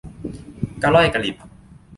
[0.81, 1.35] กะหล่อยกะหลิบ